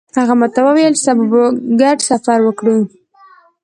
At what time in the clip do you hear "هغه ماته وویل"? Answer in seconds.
0.19-0.93